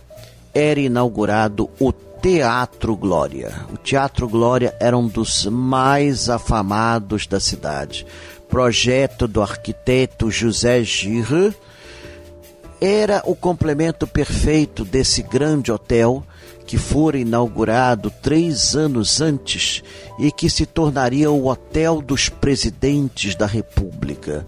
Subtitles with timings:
[0.52, 3.64] era inaugurado o Teatro Glória.
[3.72, 8.06] O Teatro Glória era um dos mais afamados da cidade.
[8.48, 11.52] Projeto do arquiteto José Girre,
[12.84, 16.22] era o complemento perfeito desse grande hotel
[16.66, 19.82] que fora inaugurado três anos antes
[20.18, 24.46] e que se tornaria o Hotel dos Presidentes da República.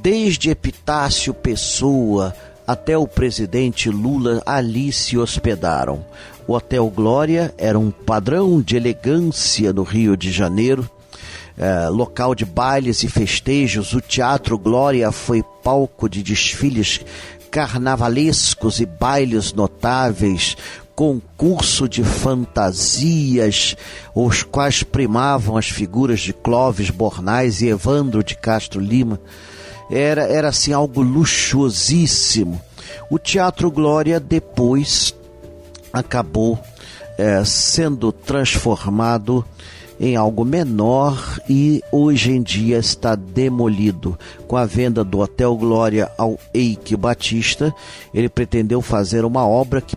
[0.00, 2.34] Desde Epitácio Pessoa
[2.66, 6.02] até o presidente Lula ali se hospedaram.
[6.46, 10.88] O Hotel Glória era um padrão de elegância no Rio de Janeiro
[11.56, 17.00] é, local de bailes e festejos, o Teatro Glória foi palco de desfiles
[17.50, 20.56] carnavalescos e bailes notáveis,
[20.94, 23.76] concurso de fantasias,
[24.14, 29.20] os quais primavam as figuras de Clóvis Bornais e Evandro de Castro Lima.
[29.90, 32.60] Era, era assim algo luxuosíssimo.
[33.08, 35.14] O Teatro Glória depois
[35.92, 36.58] acabou
[37.16, 39.44] é, sendo transformado
[39.98, 44.18] em algo menor e hoje em dia está demolido.
[44.46, 47.74] Com a venda do Hotel Glória ao Eike Batista,
[48.12, 49.96] ele pretendeu fazer uma obra que,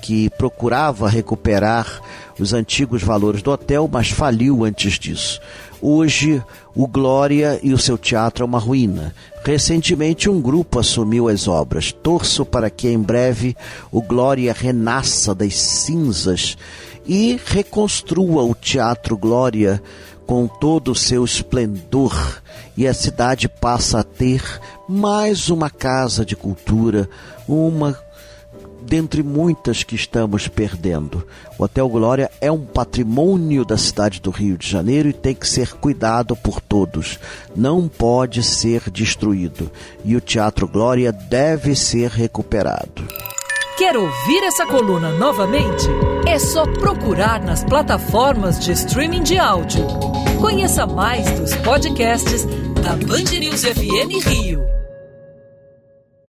[0.00, 2.00] que procurava recuperar
[2.42, 5.40] os antigos valores do hotel, mas faliu antes disso.
[5.80, 6.42] Hoje,
[6.74, 9.14] o Glória e o seu teatro é uma ruína.
[9.44, 11.92] Recentemente, um grupo assumiu as obras.
[11.92, 13.56] Torço para que em breve
[13.90, 16.56] o Glória renasça das cinzas
[17.06, 19.82] e reconstrua o Teatro Glória
[20.26, 22.42] com todo o seu esplendor
[22.76, 24.42] e a cidade passa a ter
[24.86, 27.08] mais uma casa de cultura,
[27.48, 27.98] uma
[28.88, 31.26] dentre muitas que estamos perdendo.
[31.58, 35.46] O Hotel Glória é um patrimônio da cidade do Rio de Janeiro e tem que
[35.46, 37.18] ser cuidado por todos.
[37.54, 39.70] Não pode ser destruído.
[40.04, 43.06] E o Teatro Glória deve ser recuperado.
[43.76, 45.86] Quer ouvir essa coluna novamente?
[46.26, 49.86] É só procurar nas plataformas de streaming de áudio.
[50.40, 52.44] Conheça mais dos podcasts
[52.82, 54.77] da Band News FM Rio.